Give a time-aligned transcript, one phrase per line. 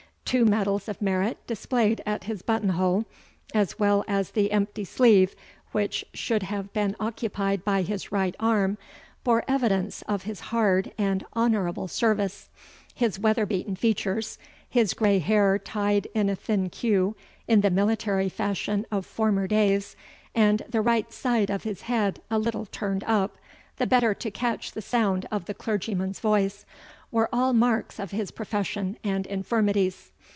[0.23, 3.03] Two medals of merit displayed at his button hole,
[3.53, 5.35] as well as the empty sleeve
[5.73, 8.77] which should have been occupied by his right arm,
[9.25, 12.49] bore evidence of his hard and honourable service.
[12.95, 14.37] His weatherbeaten features,
[14.69, 17.13] his grey hair tied in a thin queue
[17.45, 19.97] in the military fashion of former days,
[20.33, 23.35] and the right side of his head a little turned up,
[23.75, 26.65] the better to catch the sound of the clergyman's voice,
[27.11, 30.13] were all marks of his profession and infirmities.